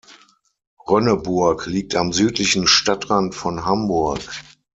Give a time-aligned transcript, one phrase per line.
[0.89, 4.27] Rönneburg liegt am südlichen Stadtrand von Hamburg.